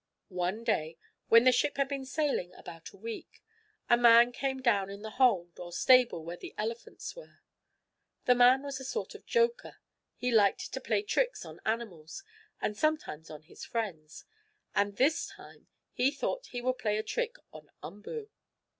[0.29, 0.97] One day,
[1.27, 3.43] when the ship had been sailing about a week,
[3.87, 7.37] a man came down in the hold, or stable where the elephants were.
[8.25, 9.77] This man was a sort of joker.
[10.15, 12.23] He liked to play tricks on animals
[12.59, 14.25] and sometimes on his friends,
[14.73, 18.31] and this time he thought he would play a trick on Umboo.